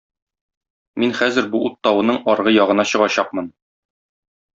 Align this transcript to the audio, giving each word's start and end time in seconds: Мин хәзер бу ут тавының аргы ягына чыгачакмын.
Мин 1.03 1.11
хәзер 1.19 1.49
бу 1.51 1.61
ут 1.69 1.77
тавының 1.87 2.17
аргы 2.33 2.55
ягына 2.57 2.87
чыгачакмын. 2.93 3.53